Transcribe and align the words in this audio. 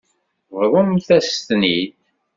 Bḍumt-as-ten-id. 0.59 1.91